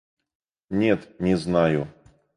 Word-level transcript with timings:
Нет, 0.71 1.15
не 1.19 1.35
знаю. 1.37 1.87